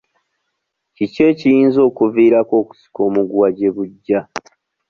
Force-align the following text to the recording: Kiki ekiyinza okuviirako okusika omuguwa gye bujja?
Kiki 0.95 1.21
ekiyinza 1.31 1.79
okuviirako 1.89 2.53
okusika 2.61 2.99
omuguwa 3.07 3.47
gye 3.57 3.69
bujja? 3.75 4.19